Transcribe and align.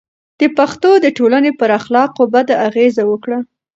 دې 0.39 0.47
پېښو 0.57 0.93
د 1.01 1.07
ټولنې 1.17 1.51
پر 1.59 1.69
اخلاقو 1.79 2.23
بده 2.33 2.55
اغېزه 2.67 3.03
وکړه. 3.07 3.37